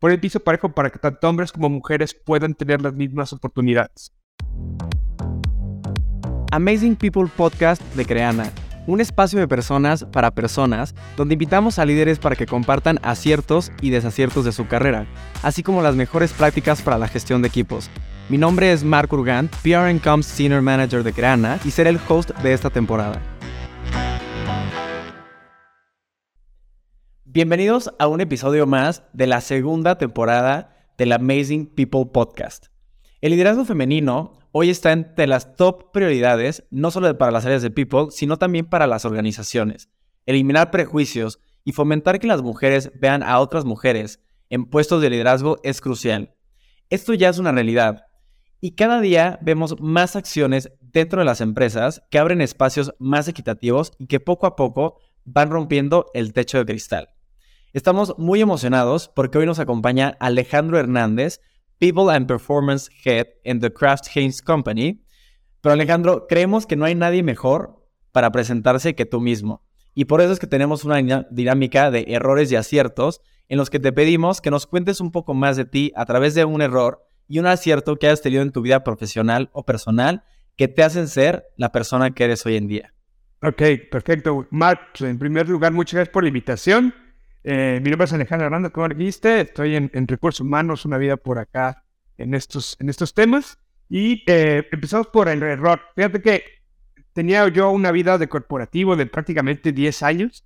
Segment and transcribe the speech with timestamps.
[0.00, 4.12] Pon el piso parejo para que tanto hombres como mujeres puedan tener las mismas oportunidades.
[6.52, 8.50] Amazing People Podcast de Creana,
[8.86, 13.90] un espacio de personas para personas donde invitamos a líderes para que compartan aciertos y
[13.90, 15.06] desaciertos de su carrera,
[15.42, 17.90] así como las mejores prácticas para la gestión de equipos.
[18.30, 22.30] Mi nombre es Mark Urgant, PR Comms Senior Manager de Creana y seré el host
[22.38, 23.20] de esta temporada.
[27.32, 32.66] Bienvenidos a un episodio más de la segunda temporada del Amazing People Podcast.
[33.20, 37.70] El liderazgo femenino hoy está entre las top prioridades, no solo para las áreas de
[37.70, 39.90] People, sino también para las organizaciones.
[40.26, 45.60] Eliminar prejuicios y fomentar que las mujeres vean a otras mujeres en puestos de liderazgo
[45.62, 46.34] es crucial.
[46.88, 48.06] Esto ya es una realidad
[48.60, 53.92] y cada día vemos más acciones dentro de las empresas que abren espacios más equitativos
[53.98, 57.10] y que poco a poco van rompiendo el techo de cristal.
[57.72, 61.40] Estamos muy emocionados porque hoy nos acompaña Alejandro Hernández,
[61.78, 65.04] People and Performance Head en The Kraft Heinz Company.
[65.60, 69.62] Pero Alejandro, creemos que no hay nadie mejor para presentarse que tú mismo.
[69.94, 73.78] Y por eso es que tenemos una dinámica de errores y aciertos en los que
[73.78, 77.06] te pedimos que nos cuentes un poco más de ti a través de un error
[77.28, 80.24] y un acierto que hayas tenido en tu vida profesional o personal
[80.56, 82.94] que te hacen ser la persona que eres hoy en día.
[83.42, 84.48] Ok, perfecto.
[84.50, 86.92] Mark, en primer lugar, muchas gracias por la invitación.
[87.42, 91.38] Eh, mi nombre es Alejandro Hernández, como dijiste, estoy en, Recursos Humanos, una vida por
[91.38, 91.84] acá
[92.18, 93.58] en estos, en estos temas.
[93.88, 95.80] Y eh, empezamos por el error.
[95.96, 96.44] Fíjate que
[97.12, 100.44] tenía yo una vida de corporativo de prácticamente 10 años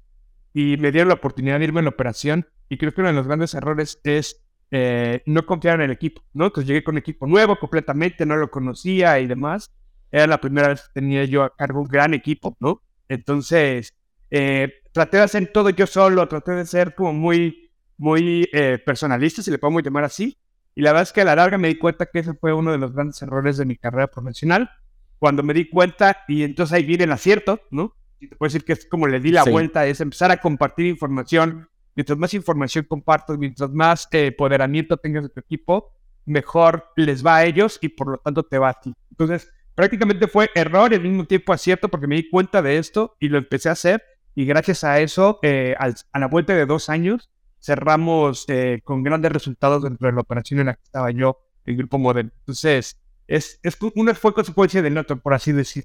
[0.54, 2.46] y me dieron la oportunidad de irme en la operación.
[2.68, 6.22] Y creo que uno de los grandes errores es eh, no confiar en el equipo,
[6.32, 6.46] ¿no?
[6.46, 9.72] Entonces llegué con un equipo nuevo completamente, no lo conocía y demás.
[10.10, 12.82] Era la primera vez que tenía yo a cargo un gran equipo, ¿no?
[13.08, 13.94] Entonces,
[14.30, 19.42] eh, traté de hacer todo yo solo, traté de ser como muy, muy eh, personalista,
[19.42, 20.38] si le podemos llamar así.
[20.74, 22.72] Y la verdad es que a la larga me di cuenta que ese fue uno
[22.72, 24.70] de los grandes errores de mi carrera profesional.
[25.18, 27.94] Cuando me di cuenta, y entonces ahí viene el acierto, ¿no?
[28.20, 30.86] Y te puedo decir que es como le di la vuelta, es empezar a compartir
[30.86, 31.68] información.
[31.94, 35.92] Mientras más información comparto, mientras más eh, empoderamiento tengas de tu equipo,
[36.24, 38.92] mejor les va a ellos y por lo tanto te va a ti.
[39.10, 43.16] Entonces, prácticamente fue error y al mismo tiempo acierto porque me di cuenta de esto
[43.20, 44.02] y lo empecé a hacer
[44.34, 47.30] y gracias a eso, eh, a la vuelta de dos años,
[47.60, 51.76] cerramos eh, con grandes resultados dentro de la operación en la que estaba yo, el
[51.76, 52.32] Grupo Model.
[52.40, 55.84] Entonces, es, es una fue consecuencia del otro, por así decir.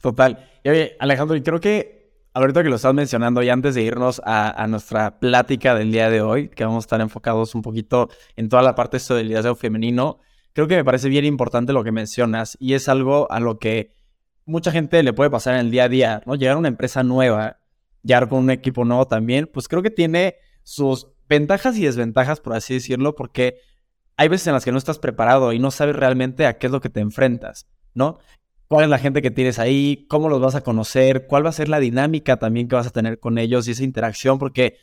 [0.00, 0.48] Total.
[0.62, 4.22] Y oye, Alejandro, y creo que ahorita que lo estás mencionando y antes de irnos
[4.24, 8.48] a, nuestra plática del día de hoy, que vamos a estar enfocados un poquito en
[8.48, 10.20] toda la parte de del liderazgo femenino,
[10.52, 13.92] creo que me parece bien importante lo que mencionas y es algo a lo que
[14.44, 16.36] mucha gente le puede pasar en el día a día, ¿no?
[16.36, 17.57] Llegar a una empresa nueva
[18.02, 22.54] ya con un equipo nuevo también, pues creo que tiene sus ventajas y desventajas, por
[22.54, 23.60] así decirlo, porque
[24.16, 26.72] hay veces en las que no estás preparado y no sabes realmente a qué es
[26.72, 28.18] lo que te enfrentas, ¿no?
[28.66, 30.06] ¿Cuál es la gente que tienes ahí?
[30.08, 31.26] ¿Cómo los vas a conocer?
[31.26, 33.84] ¿Cuál va a ser la dinámica también que vas a tener con ellos y esa
[33.84, 34.38] interacción?
[34.38, 34.76] Porque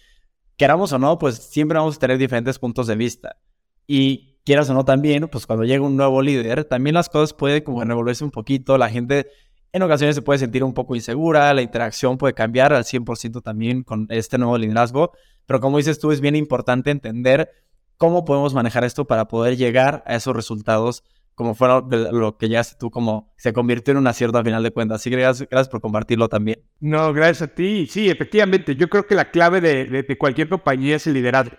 [0.57, 3.37] queramos o no, pues siempre vamos a tener diferentes puntos de vista.
[3.85, 7.63] Y quieras o no también, pues cuando llega un nuevo líder, también las cosas pueden
[7.63, 9.27] como revolverse un poquito, la gente
[9.75, 13.83] en ocasiones se puede sentir un poco insegura, la interacción puede cambiar al 100% también
[13.83, 15.11] con este nuevo liderazgo,
[15.45, 17.51] pero como dices tú, es bien importante entender
[17.97, 21.03] cómo podemos manejar esto para poder llegar a esos resultados
[21.33, 24.71] como fueron lo que llegaste tú, como se convirtió en un acierto al final de
[24.71, 25.01] cuentas.
[25.01, 26.61] Así que gracias, por compartirlo también.
[26.79, 27.87] No, gracias a ti.
[27.87, 31.57] Sí, efectivamente, yo creo que la clave de, cualquier compañía es el liderazgo.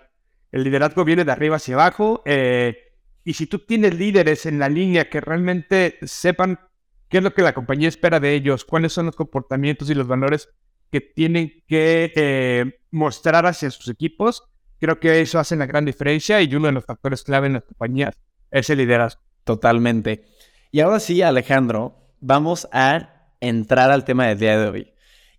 [0.51, 2.23] El liderazgo viene de arriba hacia abajo.
[2.25, 2.79] Eh,
[3.25, 6.59] y si tú tienes líderes en la línea que realmente sepan
[7.09, 10.07] qué es lo que la compañía espera de ellos, cuáles son los comportamientos y los
[10.07, 10.49] valores
[10.91, 14.45] que tienen que eh, mostrar hacia sus equipos.
[14.79, 17.65] Creo que eso hace la gran diferencia y uno de los factores clave en las
[17.65, 18.17] compañías
[18.51, 19.23] es el liderazgo.
[19.45, 20.25] Totalmente.
[20.73, 24.93] Y ahora sí, Alejandro, vamos a entrar al tema del día de hoy.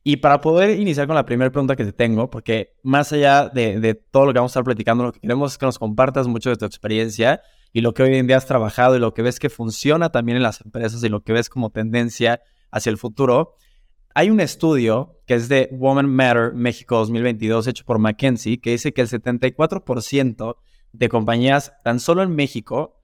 [0.03, 3.81] Y para poder iniciar con la primera pregunta que te tengo, porque más allá de,
[3.81, 6.27] de, todo lo que vamos a estar platicando, lo que queremos es que nos compartas
[6.27, 7.41] mucho de tu experiencia
[7.73, 10.37] y lo que hoy en día has trabajado y lo que ves que funciona también
[10.37, 12.41] en las empresas y lo que ves como tendencia
[12.71, 13.55] hacia el futuro.
[14.15, 18.93] Hay un estudio que es de Woman Matter México 2022 hecho por McKinsey que dice
[18.93, 20.55] que el 74%
[20.93, 22.99] de compañías tan solo en México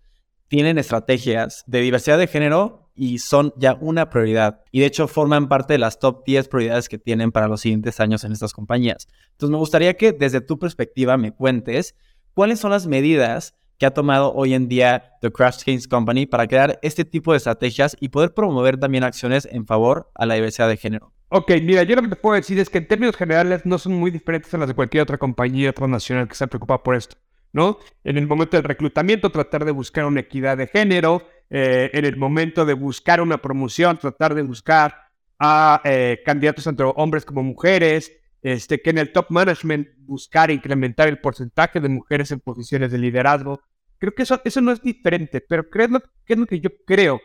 [0.48, 4.62] tienen estrategias de diversidad de género y son ya una prioridad.
[4.72, 8.00] Y de hecho forman parte de las top 10 prioridades que tienen para los siguientes
[8.00, 9.08] años en estas compañías.
[9.32, 11.96] Entonces me gustaría que desde tu perspectiva me cuentes
[12.34, 16.48] cuáles son las medidas que ha tomado hoy en día The Craft Games Company para
[16.48, 20.70] crear este tipo de estrategias y poder promover también acciones en favor a la diversidad
[20.70, 21.12] de género.
[21.28, 23.96] Ok, mira, yo lo que te puedo decir es que en términos generales no son
[23.96, 27.18] muy diferentes a las de cualquier otra compañía transnacional que se preocupa por esto.
[27.52, 27.78] ¿no?
[28.06, 32.16] En el momento del reclutamiento, tratar de buscar una equidad de género, eh, en el
[32.16, 34.96] momento de buscar una promoción, tratar de buscar
[35.40, 38.14] a eh, candidatos tanto hombres como mujeres,
[38.44, 42.98] este, que en el top management buscar incrementar el porcentaje de mujeres en posiciones de
[42.98, 43.62] liderazgo.
[44.04, 47.22] Creo que eso, eso no es diferente, pero ¿qué lo, es lo que yo creo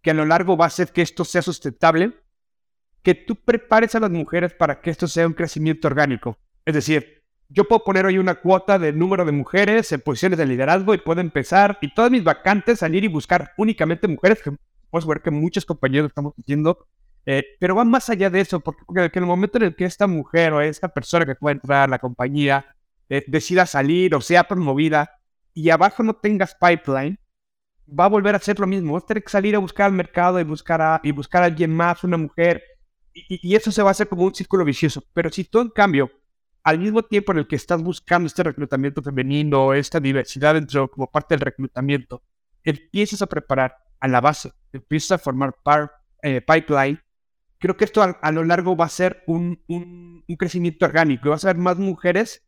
[0.00, 2.14] que a lo largo va a hacer que esto sea sustentable?
[3.02, 6.38] Que tú prepares a las mujeres para que esto sea un crecimiento orgánico.
[6.64, 10.46] Es decir, yo puedo poner hoy una cuota de número de mujeres en posiciones de
[10.46, 14.56] liderazgo y puedo empezar y todas mis vacantes salir y buscar únicamente mujeres, que
[14.88, 16.86] puedes ver que muchos compañeros estamos diciendo,
[17.26, 20.06] eh, pero va más allá de eso, porque, en el momento en el que esta
[20.06, 22.74] mujer o esta persona que pueda entrar a la compañía
[23.10, 25.18] eh, decida salir o sea promovida
[25.54, 27.18] y abajo no tengas pipeline,
[27.88, 28.94] va a volver a hacer lo mismo.
[28.94, 31.46] Vas a tener que salir a buscar al mercado y buscar a, y buscar a
[31.46, 32.62] alguien más, una mujer,
[33.14, 35.04] y, y, eso se va a hacer como un círculo vicioso.
[35.12, 36.10] Pero si tú, en cambio,
[36.64, 41.10] al mismo tiempo en el que estás buscando este reclutamiento femenino, esta diversidad dentro como
[41.10, 42.22] parte del reclutamiento,
[42.64, 45.54] empiezas a preparar a la base, empiezas a formar
[46.22, 47.00] eh, pipeline,
[47.58, 51.30] creo que esto a, lo largo va a ser un, un, crecimiento orgánico.
[51.30, 52.44] Vas a ver más mujeres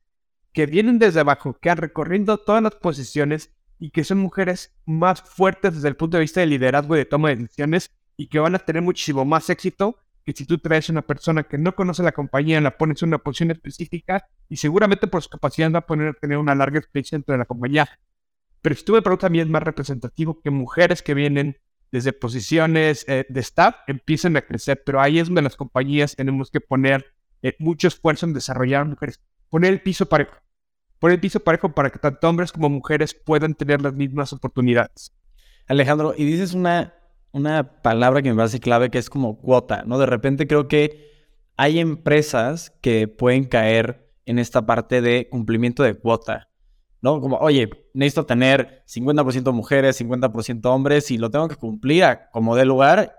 [0.54, 5.20] que vienen desde abajo, que han recorrido todas las posiciones y que son mujeres más
[5.20, 8.38] fuertes desde el punto de vista de liderazgo y de toma de decisiones y que
[8.38, 11.74] van a tener muchísimo más éxito que si tú traes a una persona que no
[11.74, 15.80] conoce la compañía, la pones en una posición específica y seguramente por su capacidad va
[15.80, 17.88] a poner, tener una larga experiencia dentro de la compañía.
[18.62, 21.58] Pero si tú me preguntas a es más representativo que mujeres que vienen
[21.90, 26.50] desde posiciones eh, de staff empiecen a crecer, pero ahí es donde las compañías tenemos
[26.50, 27.12] que poner
[27.42, 29.20] eh, mucho esfuerzo en desarrollar mujeres,
[29.54, 30.34] poner el piso parejo,
[30.98, 35.12] poner el piso parejo para que tanto hombres como mujeres puedan tener las mismas oportunidades.
[35.68, 36.92] Alejandro, y dices una
[37.30, 39.96] una palabra que me parece clave que es como cuota, ¿no?
[39.98, 41.08] De repente creo que
[41.56, 46.50] hay empresas que pueden caer en esta parte de cumplimiento de cuota,
[47.00, 47.20] ¿no?
[47.20, 52.56] Como, oye, necesito tener 50% mujeres, 50% hombres y lo tengo que cumplir a como
[52.56, 53.14] de lugar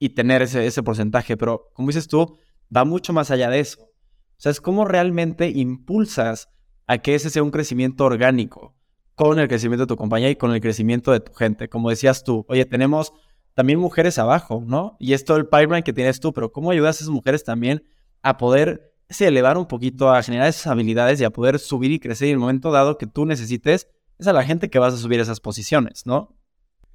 [0.00, 2.36] y tener ese, ese porcentaje, pero como dices tú,
[2.76, 3.88] va mucho más allá de eso.
[4.36, 6.48] O sea, es cómo realmente impulsas
[6.86, 8.76] a que ese sea un crecimiento orgánico
[9.14, 11.68] con el crecimiento de tu compañía y con el crecimiento de tu gente.
[11.68, 13.12] Como decías tú, oye, tenemos
[13.54, 14.96] también mujeres abajo, ¿no?
[15.00, 17.82] Y esto el pipeline que tienes tú, pero ¿cómo ayudas a esas mujeres también
[18.22, 21.98] a poder se elevar un poquito, a generar esas habilidades y a poder subir y
[21.98, 24.94] crecer y en el momento dado que tú necesites, es a la gente que vas
[24.94, 26.36] a subir esas posiciones, ¿no?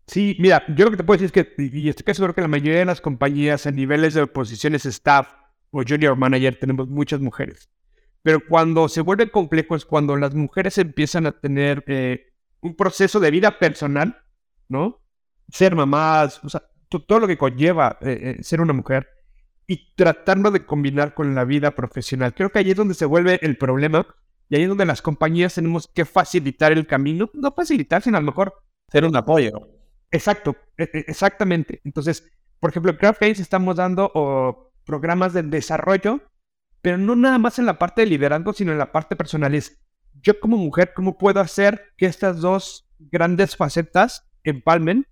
[0.08, 2.42] Sí, mira, yo lo que te puedo decir es que, y estoy casi seguro que
[2.42, 5.28] la mayoría de las compañías en niveles de posiciones staff
[5.72, 7.70] o junior manager tenemos muchas mujeres.
[8.22, 13.20] Pero cuando se vuelve complejo es cuando las mujeres empiezan a tener eh, un proceso
[13.20, 14.22] de vida personal,
[14.70, 15.02] ¿no?
[15.52, 19.08] ser mamás, o sea, todo lo que conlleva eh, eh, ser una mujer
[19.68, 22.34] y tratando de combinar con la vida profesional.
[22.34, 24.06] Creo que ahí es donde se vuelve el problema
[24.50, 28.22] y ahí es donde las compañías tenemos que facilitar el camino, no facilitar, sino a
[28.22, 28.54] lo mejor
[28.90, 29.70] ser un apoyo.
[30.12, 31.82] Exacto, e, e, exactamente.
[31.86, 32.30] Entonces,
[32.60, 36.22] por ejemplo, en CraftFace estamos dando programas de desarrollo,
[36.82, 39.54] pero no nada más en la parte de liderazgo, sino en la parte personal.
[39.56, 39.80] Es
[40.22, 45.08] yo como mujer, ¿cómo puedo hacer que estas dos grandes facetas empalmen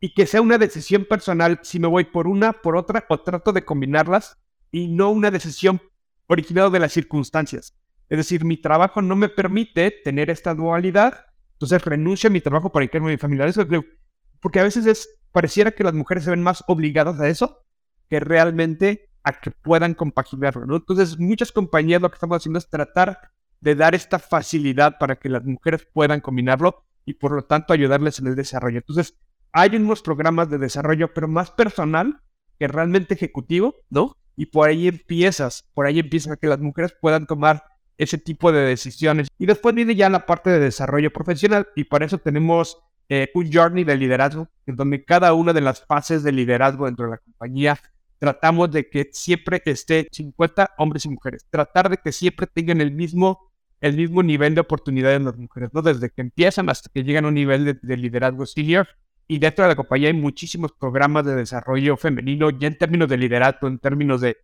[0.00, 3.52] y que sea una decisión personal si me voy por una, por otra, o trato
[3.52, 4.38] de combinarlas
[4.70, 5.80] y no una decisión
[6.26, 7.74] originada de las circunstancias.
[8.08, 12.70] Es decir, mi trabajo no me permite tener esta dualidad, entonces renuncio a mi trabajo
[12.70, 13.46] para ir a mi familia.
[13.46, 13.66] Eso
[14.40, 17.64] porque a veces es, pareciera que las mujeres se ven más obligadas a eso
[18.08, 20.66] que realmente a que puedan compaginarlo.
[20.66, 20.76] ¿no?
[20.76, 23.30] Entonces, muchas compañías lo que estamos haciendo es tratar
[23.60, 28.18] de dar esta facilidad para que las mujeres puedan combinarlo y por lo tanto ayudarles
[28.18, 28.78] en el desarrollo.
[28.78, 29.16] Entonces,
[29.52, 32.20] hay unos programas de desarrollo, pero más personal
[32.58, 34.16] que realmente ejecutivo, ¿no?
[34.36, 37.64] Y por ahí empiezas, por ahí empiezas a que las mujeres puedan tomar
[37.96, 39.28] ese tipo de decisiones.
[39.38, 43.52] Y después viene ya la parte de desarrollo profesional y para eso tenemos eh, un
[43.52, 47.18] journey de liderazgo, en donde cada una de las fases de liderazgo dentro de la
[47.18, 47.78] compañía
[48.18, 52.92] tratamos de que siempre esté 50 hombres y mujeres, tratar de que siempre tengan el
[52.92, 55.82] mismo, el mismo nivel de oportunidades las mujeres, ¿no?
[55.82, 58.88] Desde que empiezan hasta que llegan a un nivel de, de liderazgo senior
[59.26, 63.16] y dentro de la compañía hay muchísimos programas de desarrollo femenino, ya en términos de
[63.16, 64.36] liderazgo, en términos de,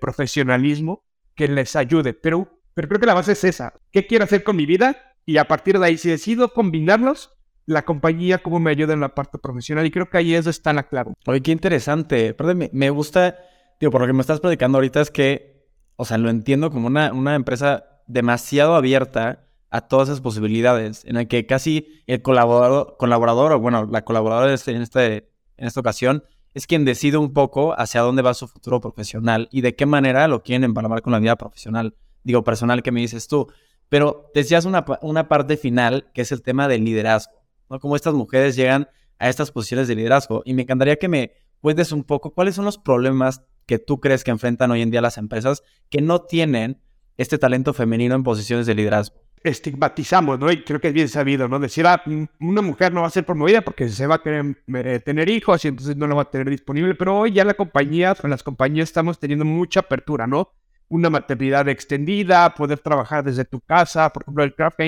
[0.00, 1.04] profesionalismo,
[1.34, 2.14] que les ayude.
[2.14, 3.74] Pero, pero creo que la base es esa.
[3.92, 4.96] ¿Qué quiero hacer con mi vida?
[5.26, 7.33] Y a partir de ahí, si decido combinarlos,
[7.66, 9.86] la compañía cómo me ayuda en la parte profesional.
[9.86, 11.12] Y creo que ahí eso está la clave.
[11.26, 12.34] Oye, qué interesante.
[12.34, 13.36] Perdón, me, gusta,
[13.80, 16.86] digo, por lo que me estás predicando ahorita es que, o sea, lo entiendo como
[16.86, 22.96] una, una empresa demasiado abierta a todas esas posibilidades, en el que casi el colaborador,
[22.96, 25.16] colaborador o bueno, la colaboradora en, este,
[25.56, 26.22] en esta ocasión
[26.54, 30.28] es quien decide un poco hacia dónde va su futuro profesional y de qué manera
[30.28, 33.48] lo quieren empalmar con la vida profesional, digo, personal, que me dices tú.
[33.88, 37.80] pero decías una, una parte final que es el tema del liderazgo, ¿no?
[37.80, 40.42] Cómo estas mujeres llegan a estas posiciones de liderazgo.
[40.44, 44.24] Y me encantaría que me cuentes un poco cuáles son los problemas que tú crees
[44.24, 46.80] que enfrentan hoy en día las empresas que no tienen
[47.16, 49.16] este talento femenino en posiciones de liderazgo.
[49.42, 50.50] Estigmatizamos, ¿no?
[50.50, 51.58] Y creo que es bien sabido, ¿no?
[51.58, 52.02] Decir, ah,
[52.40, 55.64] una mujer no va a ser promovida porque se va a querer eh, tener hijos
[55.64, 56.94] y entonces no la va a tener disponible.
[56.94, 60.52] Pero hoy ya la compañía, con las compañías estamos teniendo mucha apertura, ¿no?
[60.88, 64.10] Una maternidad extendida, poder trabajar desde tu casa.
[64.10, 64.80] Por ejemplo, el Craft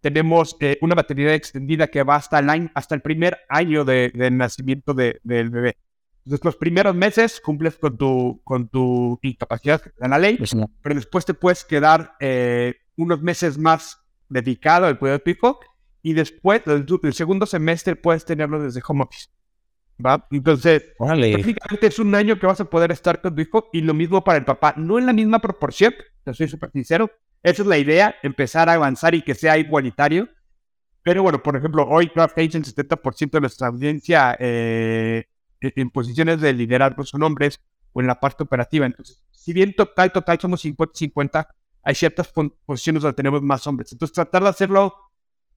[0.00, 4.12] tenemos eh, una maternidad extendida que va hasta el, año, hasta el primer año de,
[4.32, 5.76] nacimiento del bebé.
[6.24, 10.38] Entonces, los primeros meses cumples con tu, con tu incapacidad que la ley,
[10.82, 15.60] pero después te puedes quedar eh, unos meses más dedicado al cuidado de tu hijo
[16.02, 19.28] y después, el, el, segundo semestre, puedes tenerlo desde home office.
[20.04, 20.26] ¿va?
[20.30, 23.94] Entonces, prácticamente es un año que vas a poder estar con tu hijo y lo
[23.94, 24.74] mismo para el papá.
[24.76, 27.10] No en la misma proporción, te soy súper sincero.
[27.42, 30.28] Esa es la idea, empezar a avanzar y que sea igualitario.
[31.02, 35.24] Pero bueno, por ejemplo, hoy Craft el 70% de nuestra audiencia eh,
[35.60, 37.60] e-, en posiciones de liderazgo son hombres
[37.92, 38.84] o en la parte operativa.
[38.84, 41.48] Entonces, si bien total, total somos 50-50,
[41.82, 42.30] hay ciertas
[42.66, 43.90] posiciones donde tenemos más hombres.
[43.92, 44.94] Entonces, tratar de hacerlo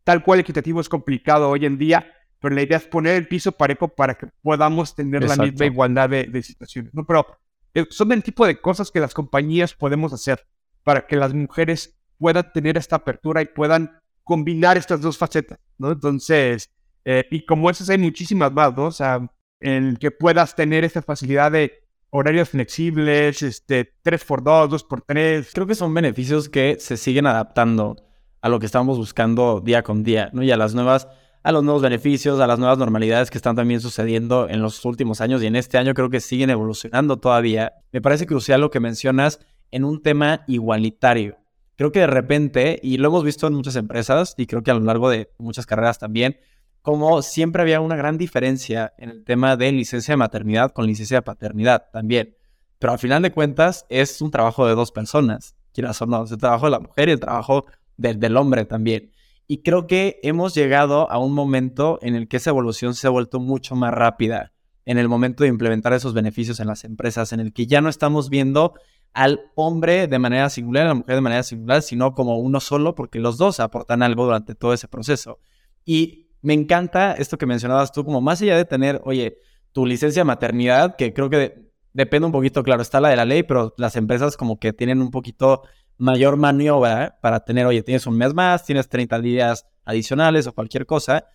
[0.05, 2.09] tal cual equitativo es complicado hoy en día,
[2.39, 6.09] pero la idea es poner el piso parejo para que podamos tener la misma igualdad
[6.09, 6.93] de, situaciones.
[6.93, 7.05] ¿no?
[7.05, 7.27] Pero
[7.73, 10.45] eh, son el tipo de cosas que las compañías podemos hacer
[10.83, 13.91] para que las mujeres puedan tener esta apertura y puedan
[14.23, 15.91] combinar estas dos facetas, ¿no?
[15.91, 16.69] Entonces,
[17.05, 18.85] eh, y como esas hay muchísimas más, ¿no?
[18.85, 19.27] O sea,
[19.59, 25.49] en que puedas tener esta facilidad de horarios flexibles, este, 3x2, 2x3.
[25.53, 27.95] Creo que son beneficios que se siguen adaptando
[28.41, 30.43] a lo que estamos buscando día con día, ¿no?
[30.43, 31.07] Y a las nuevas,
[31.41, 35.21] a los nuevos beneficios, a las nuevas normalidades que están también sucediendo en los últimos
[35.21, 37.73] años y en este año creo que siguen evolucionando todavía.
[37.91, 39.39] Me parece crucial lo que mencionas
[39.73, 41.37] en un tema igualitario.
[41.75, 44.75] Creo que de repente, y lo hemos visto en muchas empresas y creo que a
[44.75, 46.37] lo largo de muchas carreras también,
[46.83, 51.17] como siempre había una gran diferencia en el tema de licencia de maternidad con licencia
[51.17, 52.37] de paternidad también.
[52.77, 56.31] Pero al final de cuentas es un trabajo de dos personas, quieras o no, es
[56.31, 57.65] el trabajo de la mujer y el trabajo
[57.97, 59.11] del hombre también.
[59.47, 63.09] Y creo que hemos llegado a un momento en el que esa evolución se ha
[63.09, 64.53] vuelto mucho más rápida,
[64.85, 67.89] en el momento de implementar esos beneficios en las empresas, en el que ya no
[67.89, 68.73] estamos viendo
[69.13, 72.96] al hombre de manera singular, a la mujer de manera singular, sino como uno solo,
[72.96, 75.39] porque los dos aportan algo durante todo ese proceso.
[75.86, 79.38] Y me encanta esto que mencionabas tú, como más allá de tener, oye,
[79.72, 83.25] tu licencia de maternidad, que creo que depende un poquito, claro, está la de la
[83.25, 85.63] ley, pero las empresas como que tienen un poquito
[85.98, 90.86] mayor maniobra para tener, oye, tienes un mes más, tienes 30 días adicionales o cualquier
[90.86, 91.25] cosa,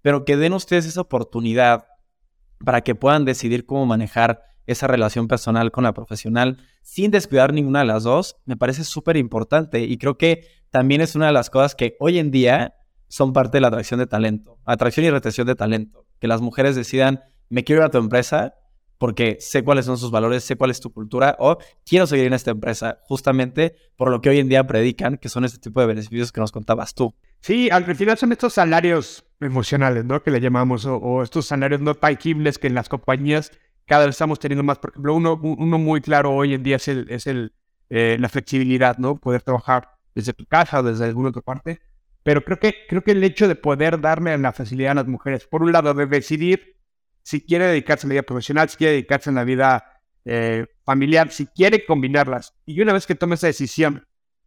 [0.00, 1.86] pero que den ustedes esa oportunidad
[2.64, 7.80] para que puedan decidir cómo manejar esa relación personal con la profesional sin descuidar ninguna
[7.80, 11.50] de las dos, me parece súper importante y creo que también es una de las
[11.50, 12.74] cosas que hoy en día
[13.08, 16.06] son parte de la atracción de talento, atracción y retención de talento.
[16.20, 18.54] Que las mujeres decidan, me quiero ir a tu empresa
[18.98, 22.32] porque sé cuáles son sus valores, sé cuál es tu cultura o quiero seguir en
[22.32, 25.86] esta empresa justamente por lo que hoy en día predican, que son este tipo de
[25.86, 27.14] beneficios que nos contabas tú.
[27.40, 30.22] Sí, al final son estos salarios emocionales, ¿no?
[30.22, 33.52] Que le llamamos, o, estos salarios no tangibles que en las compañías
[33.86, 34.78] cada vez estamos teniendo más.
[34.78, 37.52] Por ejemplo, uno, uno muy claro hoy en día es, el, es el,
[37.88, 39.16] eh, la flexibilidad, ¿no?
[39.16, 41.80] Poder trabajar desde tu casa o desde alguna otra parte.
[42.22, 45.46] Pero creo que, creo que el hecho de poder darme la facilidad a las mujeres,
[45.46, 46.76] por un lado, de decidir
[47.22, 51.30] si quiere dedicarse a la vida profesional, si quiere dedicarse a la vida eh, familiar,
[51.30, 54.06] si quiere combinarlas, y una vez que tome esa decisión,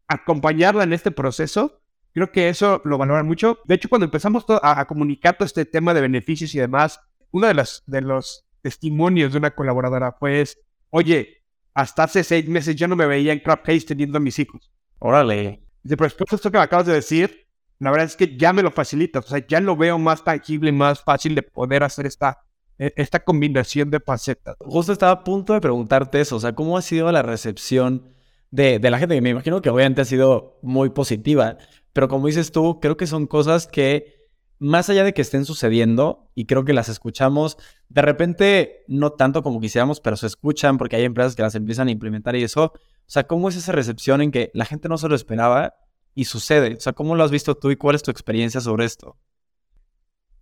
[0.09, 1.81] acompañarla en este proceso,
[2.13, 3.59] creo que eso lo valoran mucho.
[3.65, 6.99] De hecho, cuando empezamos a, comunicar todo este tema de beneficios y demás,
[7.31, 10.43] uno de los, de los testimonios de una colaboradora fue,
[10.89, 14.37] oye, hasta hace seis meses yo no me veía en Crop Case teniendo a mis
[14.39, 14.71] hijos.
[14.99, 15.63] Órale.
[15.83, 17.47] Dice, pero después de esto que me acabas de decir,
[17.79, 20.71] la verdad es que ya me lo facilita, o sea, ya lo veo más tangible,
[20.71, 22.39] más fácil de poder hacer esta,
[22.77, 24.57] e, esta combinación de facetas.
[24.59, 28.13] Justo estaba a punto de preguntarte eso, o sea, ¿cómo ha sido la recepción
[28.51, 29.21] de, de la gente?
[29.21, 31.57] Me imagino que obviamente ha sido muy positiva,
[31.93, 34.18] pero como dices tú, creo que son cosas que
[34.59, 39.41] más allá de que estén sucediendo, y creo que las escuchamos, de repente no tanto
[39.41, 42.65] como quisiéramos, pero se escuchan porque hay empresas que las empiezan a implementar y eso,
[42.65, 45.75] o sea, ¿cómo es esa recepción en que la gente no se lo esperaba
[46.19, 46.75] y sucede.
[46.75, 49.17] O sea, ¿cómo lo has visto tú y cuál es tu experiencia sobre esto?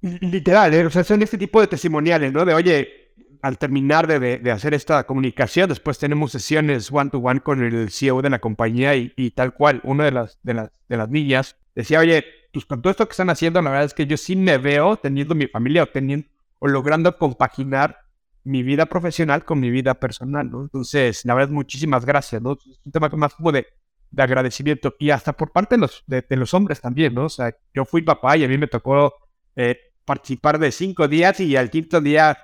[0.01, 0.85] Literal, ¿eh?
[0.85, 2.45] o sea, son este tipo de testimoniales, ¿no?
[2.45, 8.21] De, oye, al terminar de, hacer esta comunicación, después tenemos sesiones one-to-one con el CEO
[8.21, 11.99] de la compañía y, tal cual, una de las, de, las, de las niñas decía,
[11.99, 14.57] oye, pues con todo esto que están haciendo, la verdad es que yo sí me
[14.57, 16.27] veo teniendo mi familia o, teniendo,
[16.59, 17.97] o logrando compaginar
[18.43, 20.61] mi vida profesional con mi vida personal, ¿no?
[20.61, 22.53] Entonces, la verdad, muchísimas gracias, ¿no?
[22.53, 23.67] Es un tema más como de
[24.11, 27.25] de agradecimiento y hasta por parte de los, de, los hombres también, ¿no?
[27.25, 29.13] O sea, yo fui papá y a mí me tocó
[29.55, 32.37] eh, participar de cinco días y al quinto día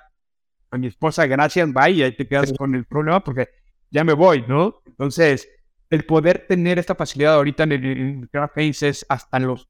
[0.72, 3.50] a mi esposa, gracias, bye, y ahí te quedas con el problema porque
[3.92, 4.82] ya me voy, ¿no?
[4.86, 5.48] Entonces,
[5.90, 9.70] el poder tener esta facilidad ahorita en el Face es hasta los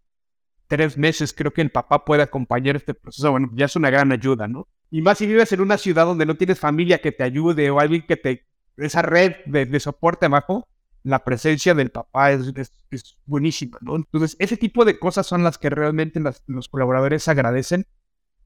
[0.67, 4.11] tres meses, creo que el papá puede acompañar este proceso, bueno, ya es una gran
[4.11, 4.67] ayuda, ¿no?
[4.89, 7.79] Y más si vives en una ciudad donde no tienes familia que te ayude o
[7.79, 8.45] alguien que te,
[8.77, 10.67] esa red de, soporte abajo,
[11.03, 13.95] la presencia del papá es, es, buenísima, ¿no?
[13.95, 17.87] Entonces, ese tipo de cosas son las que realmente los colaboradores agradecen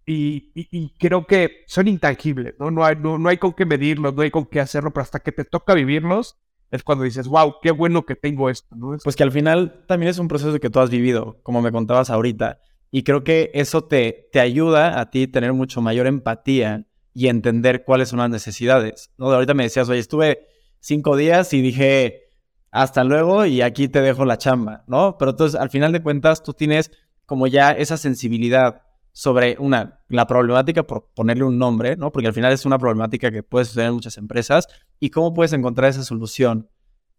[0.05, 2.71] y, y, creo que son intangibles, ¿no?
[2.71, 5.19] No hay, no, no hay con qué medirlos, no hay con qué hacerlo, pero hasta
[5.19, 6.37] que te toca vivirlos,
[6.71, 8.97] es cuando dices, wow, qué bueno que tengo esto, ¿no?
[9.03, 12.09] Pues que al final también es un proceso que tú has vivido, como me contabas
[12.09, 12.59] ahorita,
[12.91, 17.83] y creo que eso te, te ayuda a ti tener mucho mayor empatía y entender
[17.83, 19.31] cuáles son las necesidades, ¿no?
[19.31, 20.47] Ahorita me decías, oye, estuve
[20.79, 22.27] cinco días y dije,
[22.71, 25.17] hasta luego y aquí te dejo la chamba, ¿no?
[25.17, 26.91] Pero entonces, al final de cuentas, tú tienes
[27.25, 28.83] como ya esa sensibilidad
[29.17, 32.11] sobre una, la problemática, por ponerle un nombre, ¿no?
[32.11, 34.67] Porque al final es una problemática que puede suceder en muchas empresas
[34.99, 36.69] y cómo puedes encontrar esa solución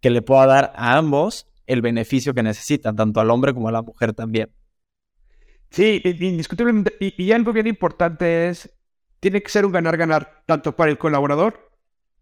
[0.00, 3.72] que le pueda dar a ambos el beneficio que necesitan, tanto al hombre como a
[3.72, 4.48] la mujer también.
[5.70, 6.94] Sí, indiscutiblemente.
[7.00, 8.72] Y, algo bien importante es,
[9.18, 11.68] tiene que ser un ganar-ganar, tanto para el colaborador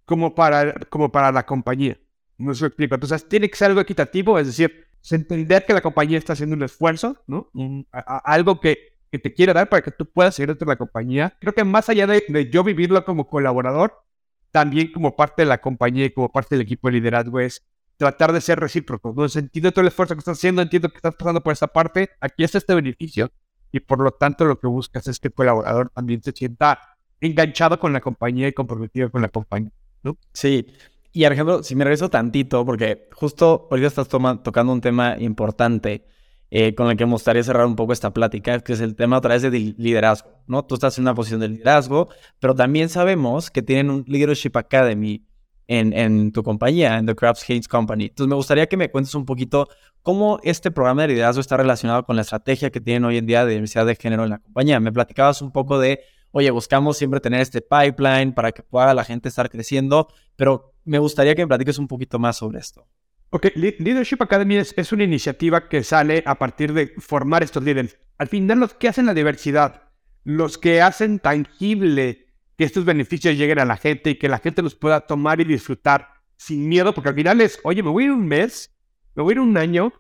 [0.07, 2.01] como para, como para la compañía.
[2.39, 2.95] No se explico.
[2.95, 6.63] Entonces, tiene que ser algo equitativo, es decir, entender que la compañía está haciendo un
[6.63, 7.51] esfuerzo, ¿no?
[7.93, 11.37] algo que que te quiere dar para que tú puedas seguir dentro de la compañía.
[11.41, 14.03] Creo que más allá de, yo vivirlo como colaborador,
[14.51, 17.65] también como parte de la compañía y como parte del equipo de liderazgo es
[17.97, 19.15] tratar de ser recíproco.
[19.17, 19.25] ¿no?
[19.25, 22.45] Entiendo todo el esfuerzo que estás haciendo, entiendo que estás pasando por esta parte, aquí
[22.45, 23.31] está este beneficio
[23.73, 26.79] y por lo tanto lo que buscas es que el colaborador también se sienta
[27.21, 29.73] enganchado con la compañía y comprometido con la compañía.
[30.03, 30.17] ¿no?
[30.33, 30.67] Sí,
[31.13, 36.07] y Alejandro, si me regreso tantito, porque justo ahorita estás tocando un tema importante
[36.51, 39.17] eh, con el que me gustaría cerrar un poco esta plática, que es el tema
[39.17, 40.65] a través de liderazgo, ¿no?
[40.65, 45.27] Tú estás en una posición de liderazgo, pero también sabemos que tienen un Leadership Academy
[45.69, 48.05] en, en tu compañía, en The Crafts Haynes Company.
[48.05, 49.69] Entonces, me gustaría que me cuentes un poquito
[50.03, 53.45] cómo este programa de liderazgo está relacionado con la estrategia que tienen hoy en día
[53.45, 54.79] de diversidad de género en la compañía.
[54.79, 59.05] Me platicabas un poco de, oye, buscamos siempre tener este pipeline para que pueda la
[59.05, 62.87] gente estar creciendo, pero me gustaría que me platiques un poquito más sobre esto.
[63.31, 67.99] Ok, Leadership Academy es, una iniciativa que sale a partir de formar estos líderes.
[68.19, 69.83] Al final, los que hacen la diversidad,
[70.25, 74.63] los que hacen tangible que estos beneficios lleguen a la gente y que la gente
[74.63, 78.07] los pueda tomar y disfrutar sin miedo, porque al final es, oye, me voy a
[78.07, 78.75] ir un mes,
[79.15, 79.93] me voy a ir un año,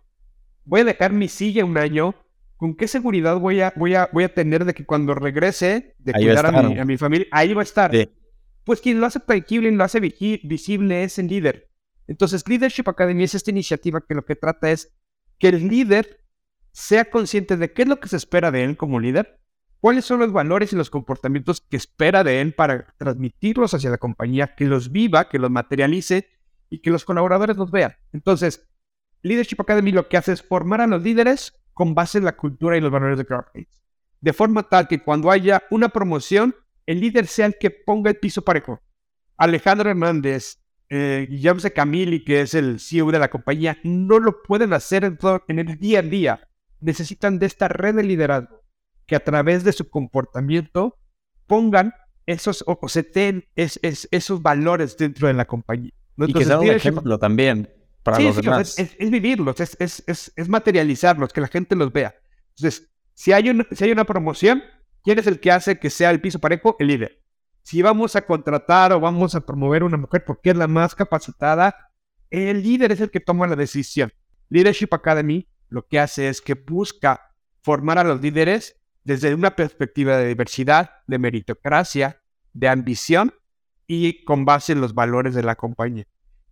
[0.65, 2.15] voy a dejar mi silla un año,
[2.57, 6.13] ¿con qué seguridad voy a, voy a, voy a tener de que cuando regrese, de
[6.13, 7.91] cuidar a mi, a mi, familia, ahí va a estar?
[8.65, 11.69] Pues quien lo hace tangible y lo hace visible es el líder.
[12.07, 14.95] Entonces, Leadership Academy es esta iniciativa que lo que trata es
[15.39, 16.25] que el líder
[16.73, 19.41] sea consciente de qué es lo que se espera de él como líder,
[19.81, 23.99] cuáles son los valores y los comportamientos que espera de él para transmitirlos hacia la
[23.99, 26.29] compañía, que los viva, que los materialice
[26.71, 27.97] y que los colaboradores los vean.
[28.13, 28.69] Entonces,
[29.23, 32.77] Leadership Academy lo que hace es formar a los líderes con base en la cultura
[32.77, 33.83] y los valores de CrowdHates.
[34.21, 36.55] De forma tal que cuando haya una promoción,
[36.87, 38.81] el líder sea el que ponga el piso parejo.
[39.37, 44.73] Alejandro Hernández, eh, Guillermo Camili, que es el CEO de la compañía, no lo pueden
[44.73, 45.19] hacer en,
[45.49, 46.49] en el día a día.
[46.81, 48.63] Necesitan de esta red de liderazgo
[49.07, 50.99] que a través de su comportamiento
[51.47, 51.95] pongan
[52.27, 55.93] esos o se ten esos valores dentro de la compañía.
[56.17, 57.71] y que sea un ejemplo también
[58.03, 58.79] para los demás.
[58.79, 62.15] es, vivirlos, es, es, materializarlos, que la gente los vea.
[62.57, 64.63] Entonces, si hay, si hay una promoción,
[65.03, 66.77] ¿quién es el que hace que sea el piso parejo?
[66.79, 67.26] El líder
[67.67, 71.91] si vamos a contratar o vamos a promover una mujer porque es la más capacitada,
[72.31, 74.13] el líder es el que toma la decisión.
[74.51, 80.17] Leadership Academy lo que hace es que busca formar a los líderes desde una perspectiva
[80.17, 83.35] de diversidad, de meritocracia, de ambición
[83.89, 86.07] y con base en los valores de la compañía.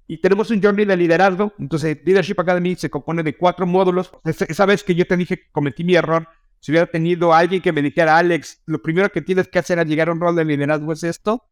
[0.08, 1.52] Y tenemos un journey de liderazgo.
[1.60, 4.10] Entonces, Leadership Academy se compone de cuatro módulos.
[4.24, 6.26] Esa vez que yo te dije que cometí mi error,
[6.64, 9.86] si hubiera tenido alguien que me dijera, Alex, lo primero que tienes que hacer al
[9.86, 11.46] llegar a un rol de liderazgo es esto,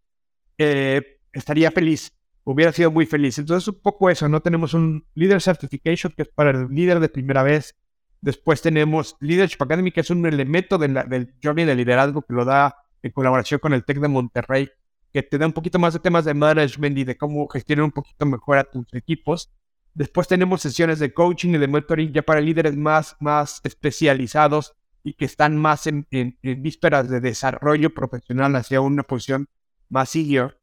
[0.56, 3.38] eh, estaría feliz, hubiera sido muy feliz.
[3.38, 4.40] Entonces, un poco eso, ¿no?
[4.40, 7.76] Tenemos un Leader Certification que es para el líder de primera vez.
[8.22, 12.74] Después tenemos Leadership Academy, que es un elemento del Journey de Liderazgo que lo da
[13.02, 14.70] en colaboración con el TEC de Monterrey,
[15.12, 17.92] que te da un poquito más de temas de management y de cómo gestionar un
[17.92, 19.52] poquito mejor a tus equipos.
[19.92, 25.14] Después tenemos sesiones de coaching y de mentoring ya para líderes más, más especializados y
[25.14, 26.06] que están más en,
[26.40, 29.48] vísperas de desarrollo profesional hacia una posición
[29.88, 30.60] más senior.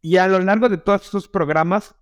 [0.00, 1.94] Y a lo largo de todos estos programas,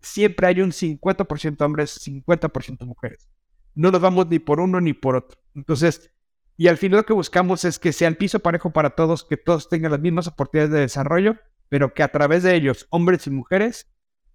[0.00, 3.28] siempre hay un 50% hombres, 50% mujeres.
[3.74, 5.40] No nos vamos ni por uno ni por otro.
[5.54, 6.10] Entonces,
[6.56, 9.36] y al final lo que buscamos es que sea el piso parejo para todos, que
[9.36, 11.36] todos tengan las mismas oportunidades de desarrollo,
[11.68, 13.88] pero que a través de ellos, hombres y mujeres,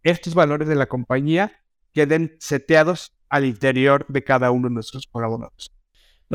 [0.04, 1.52] estos valores de la compañía
[1.92, 5.72] queden seteados al interior de cada uno de nuestros colaboradores.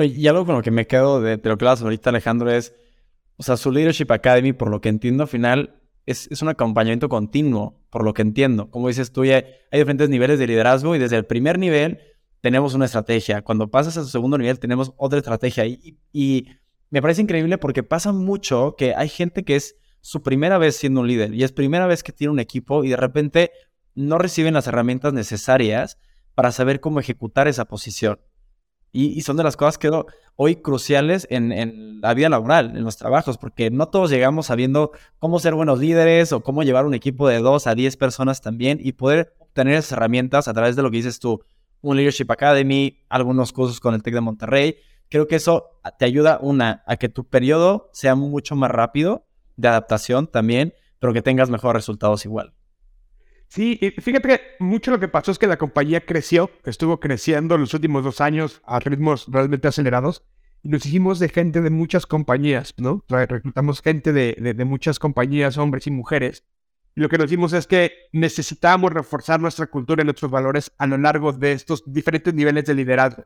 [0.04, 2.74] Y algo con lo que me quedo de, de lo que hablas ahorita, Alejandro, es,
[3.36, 7.08] o sea, su Leadership Academy, por lo que entiendo al final, es, es, un acompañamiento
[7.08, 8.70] continuo, por lo que entiendo.
[8.70, 11.98] Como dices tú, hay, diferentes niveles de liderazgo y desde el primer nivel
[12.40, 13.42] tenemos una estrategia.
[13.42, 15.66] Cuando pasas a su segundo nivel tenemos otra estrategia.
[15.66, 16.46] Y, y
[16.90, 21.00] me parece increíble porque pasa mucho que hay gente que es su primera vez siendo
[21.00, 23.50] un líder y es primera vez que tiene un equipo y de repente
[23.94, 25.98] no reciben las herramientas necesarias
[26.34, 28.20] para saber cómo ejecutar esa posición.
[28.92, 29.90] Y, son de las cosas que
[30.36, 35.38] hoy cruciales en, la vida laboral, en los trabajos, porque no todos llegamos sabiendo cómo
[35.40, 38.92] ser buenos líderes o cómo llevar un equipo de dos a diez personas también y
[38.92, 41.42] poder obtener esas herramientas a través de lo que dices tú,
[41.80, 44.76] un Leadership Academy, algunos cursos con el TEC de Monterrey.
[45.08, 49.68] Creo que eso te ayuda, una, a que tu periodo sea mucho más rápido de
[49.68, 52.54] adaptación también, pero que tengas mejores resultados igual.
[53.48, 57.62] Sí, fíjate que mucho lo que pasó es que la compañía creció, estuvo creciendo en
[57.62, 60.22] los últimos dos años a ritmos realmente acelerados.
[60.62, 63.04] Y nos hicimos de gente de muchas compañías, ¿no?
[63.08, 66.44] reclutamos gente de, de, muchas compañías, hombres y mujeres.
[66.94, 70.86] Y lo que nos dimos es que necesitábamos reforzar nuestra cultura y nuestros valores a
[70.86, 73.24] lo largo de estos diferentes niveles de liderazgo.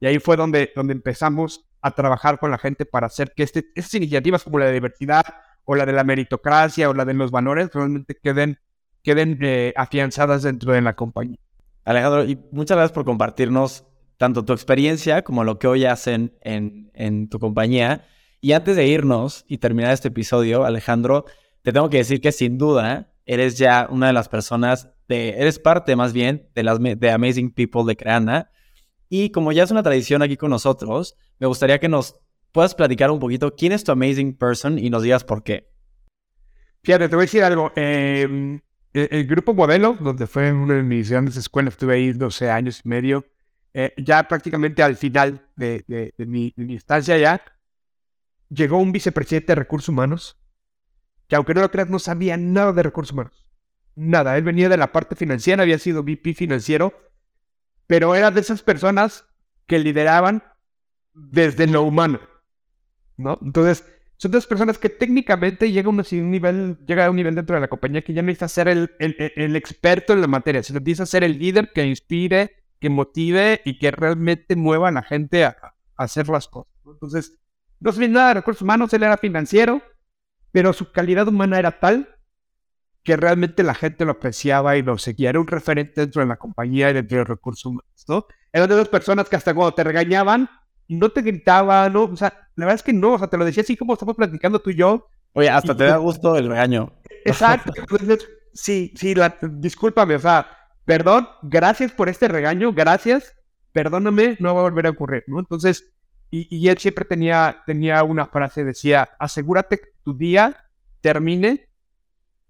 [0.00, 3.70] Y ahí fue donde, donde empezamos a trabajar con la gente para hacer que este,
[3.76, 5.24] estas iniciativas como la de diversidad
[5.64, 8.58] o la de la meritocracia o la de los valores realmente queden
[9.02, 11.38] queden eh, afianzadas dentro de la compañía.
[11.84, 13.84] Alejandro, y muchas gracias por compartirnos
[14.16, 18.06] tanto tu experiencia como lo que hoy hacen en, en tu compañía.
[18.40, 21.24] Y antes de irnos y terminar este episodio, Alejandro,
[21.62, 25.58] te tengo que decir que sin duda eres ya una de las personas, de, eres
[25.58, 28.50] parte más bien de las de Amazing People de Creana.
[29.08, 32.16] Y como ya es una tradición aquí con nosotros, me gustaría que nos
[32.52, 35.68] puedas platicar un poquito quién es tu Amazing Person y nos digas por qué.
[36.82, 37.72] Fíjate, te voy a decir algo.
[37.76, 38.60] Eh,
[38.94, 42.82] eh, el, grupo Modelo, donde fue una de mis grandes escuelas, estuve ahí 12 años
[42.84, 43.24] y medio,
[43.72, 47.42] eh, ya prácticamente al final de, mi, estancia ya,
[48.50, 50.38] llegó un vicepresidente de recursos humanos,
[51.26, 53.46] que aunque no lo creas, no sabía nada de recursos humanos.
[53.94, 56.92] Nada, él venía de la parte financiera, había sido VP financiero,
[57.86, 59.26] pero era de esas personas
[59.66, 60.42] que lideraban
[61.14, 62.20] desde lo humano,
[63.16, 63.38] ¿no?
[63.42, 63.84] Entonces,
[64.22, 65.96] son dos personas que técnicamente llega a un
[66.30, 68.94] nivel, llega a un nivel dentro de la compañía que ya no necesita ser el,
[69.00, 73.80] el, experto en la materia, sino necesita ser el líder que inspire, que motive y
[73.80, 75.56] que realmente mueva a la gente a,
[75.96, 76.72] hacer las cosas.
[76.86, 77.40] Entonces,
[77.80, 79.82] no sabía nada de recursos humanos, él era financiero,
[80.52, 82.16] pero su calidad humana era tal
[83.02, 85.30] que realmente la gente lo apreciaba y lo seguía.
[85.30, 88.26] Era un referente dentro de la compañía y dentro de los recursos humanos, ¿no?
[88.52, 90.48] Era de las personas que hasta cuando te regañaban,
[90.88, 93.44] no te gritaba, no, o sea, la verdad es que no, o sea, te lo
[93.44, 95.08] decía así como estamos platicando tú y yo.
[95.32, 96.92] Oye, hasta te da gusto el regaño.
[97.24, 97.72] Exacto.
[98.52, 100.46] sí, sí, la, discúlpame, o sea,
[100.84, 103.34] perdón, gracias por este regaño, gracias,
[103.72, 105.38] perdóname, no va a volver a ocurrir, ¿no?
[105.38, 105.92] Entonces,
[106.30, 110.56] y, y él siempre tenía, tenía una frase, decía, asegúrate que tu día
[111.00, 111.68] termine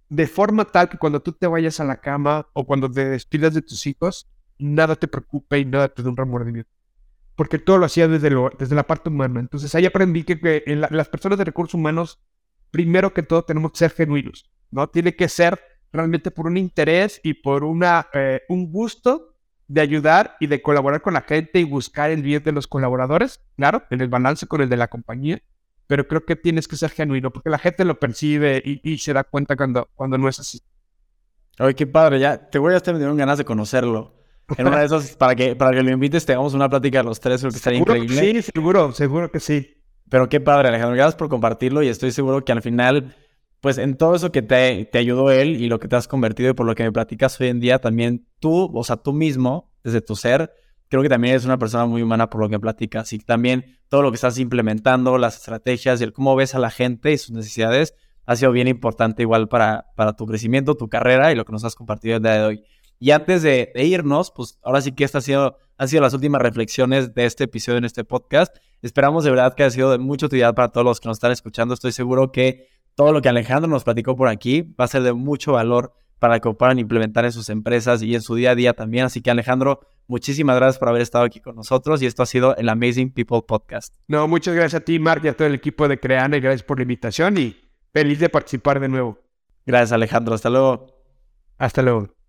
[0.09, 3.55] de forma tal que cuando tú te vayas a la cama o cuando te despidas
[3.55, 6.82] de tus hijos, nada te preocupe y nada te dé un remordimiento
[7.35, 9.40] porque todo lo hacía desde, lo, desde la parte humana.
[9.40, 12.21] Entonces ahí aprendí que, las personas de recursos humanos,
[12.71, 14.88] primero que todo tenemos que ser genuinos, ¿no?
[14.88, 15.61] Tiene que ser
[15.92, 19.35] realmente por un interés y por una, eh, un gusto
[19.68, 23.40] de ayudar y de colaborar con la gente y buscar el bien de los colaboradores,
[23.57, 25.42] claro, en el balance con el de la compañía,
[25.87, 29.25] pero creo que tienes que ser genuino porque la gente lo percibe y, se da
[29.25, 30.61] cuenta cuando, cuando no es así.
[31.59, 34.21] Ay, qué padre, ya te voy a estar ganas de conocerlo.
[34.57, 37.20] En una de esas, para que, para que lo invites, tengamos una plática de los
[37.20, 38.42] tres, creo que estaría increíble.
[38.42, 39.83] Sí, seguro, seguro que sí.
[40.09, 40.96] Pero qué padre, Alejandro.
[40.96, 43.14] Gracias por compartirlo y estoy seguro que al final,
[43.61, 46.50] pues en todo eso que te, te ayudó él y lo que te has convertido
[46.50, 49.72] y por lo que me platicas hoy en día, también tú, o sea, tú mismo,
[49.83, 50.52] desde tu ser,
[50.88, 54.02] creo que también eres una persona muy humana por lo que platicas y también todo
[54.02, 57.31] lo que estás implementando, las estrategias y el cómo ves a la gente y sus
[57.31, 57.94] necesidades
[58.26, 61.64] ha sido bien importante igual para, para tu crecimiento, tu carrera y lo que nos
[61.64, 62.64] has compartido el día de hoy.
[62.98, 66.40] Y antes de, irnos, pues ahora sí que estas han sido, han sido las últimas
[66.40, 68.57] reflexiones de este episodio en este podcast.
[68.81, 71.33] Esperamos de verdad que haya sido de mucha utilidad para todos los que nos están
[71.33, 71.74] escuchando.
[71.74, 75.12] Estoy seguro que todo lo que Alejandro nos platicó por aquí va a ser de
[75.12, 78.74] mucho valor para que puedan implementar en sus empresas y en su día a día
[78.74, 79.07] también.
[79.07, 82.55] Así que Alejandro, muchísimas gracias por haber estado aquí con nosotros y esto ha sido
[82.57, 83.96] el Amazing People Podcast.
[84.07, 86.62] No, muchas gracias a ti, Mark, y a todo el equipo de Creana y gracias
[86.62, 87.57] por la invitación y
[87.92, 89.18] feliz de participar de nuevo.
[89.66, 90.35] Gracias, Alejandro.
[90.35, 90.87] Hasta luego.
[91.59, 92.21] Hasta luego.